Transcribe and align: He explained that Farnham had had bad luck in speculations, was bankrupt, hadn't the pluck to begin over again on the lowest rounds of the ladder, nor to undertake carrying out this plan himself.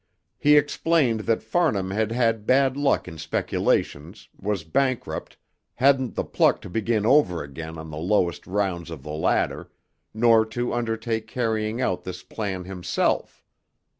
He 0.39 0.57
explained 0.57 1.19
that 1.29 1.43
Farnham 1.43 1.91
had 1.91 2.11
had 2.11 2.47
bad 2.47 2.75
luck 2.75 3.07
in 3.07 3.19
speculations, 3.19 4.29
was 4.35 4.63
bankrupt, 4.63 5.37
hadn't 5.75 6.15
the 6.15 6.23
pluck 6.23 6.59
to 6.61 6.71
begin 6.71 7.05
over 7.05 7.43
again 7.43 7.77
on 7.77 7.91
the 7.91 7.97
lowest 7.99 8.47
rounds 8.47 8.89
of 8.89 9.03
the 9.03 9.09
ladder, 9.11 9.69
nor 10.11 10.43
to 10.47 10.73
undertake 10.73 11.27
carrying 11.27 11.81
out 11.81 12.03
this 12.03 12.23
plan 12.23 12.63
himself. 12.63 13.43